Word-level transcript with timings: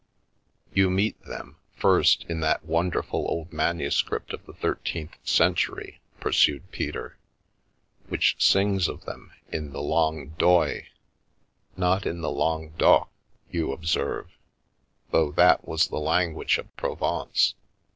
"You 0.73 0.89
meet 0.89 1.21
them, 1.25 1.57
first, 1.75 2.25
in 2.27 2.39
that 2.39 2.63
wonderful 2.65 3.19
old 3.29 3.53
manu 3.53 3.91
script 3.91 4.33
of 4.33 4.43
the 4.47 4.53
thirteenth 4.53 5.15
century," 5.23 6.01
pursued 6.19 6.71
Peter," 6.71 7.19
which 8.09 8.35
sings 8.43 8.87
of 8.87 9.05
them 9.05 9.31
in 9.51 9.73
the 9.73 9.81
Langue 9.83 10.33
d'Oil. 10.39 10.81
Not 11.77 12.07
in 12.07 12.21
the 12.21 12.31
Langue 12.31 12.71
d'Oc, 12.79 13.09
you 13.51 13.71
observe, 13.71 14.31
though 15.11 15.31
that 15.33 15.67
was 15.67 15.89
the 15.89 15.99
language 15.99 16.57
of 16.57 16.75
Provence. 16.75 17.53